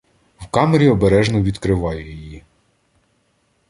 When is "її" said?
2.11-2.43